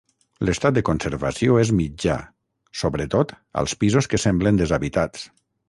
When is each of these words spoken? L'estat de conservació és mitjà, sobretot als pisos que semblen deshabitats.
L'estat 0.47 0.77
de 0.77 0.81
conservació 0.87 1.59
és 1.65 1.73
mitjà, 1.81 2.17
sobretot 2.81 3.35
als 3.63 3.79
pisos 3.85 4.11
que 4.15 4.23
semblen 4.27 4.61
deshabitats. 4.63 5.31